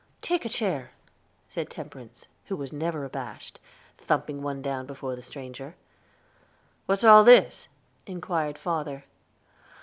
[0.23, 0.93] "Take a chair,"
[1.47, 3.59] said Temperance, who was never abashed,
[3.99, 5.75] thumping one down before the stranger.
[6.87, 7.67] "What is all this?"
[8.07, 9.05] inquired father.